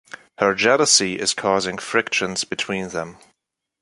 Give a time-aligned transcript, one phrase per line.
[0.39, 3.17] Her jealousy is causing frictions between them.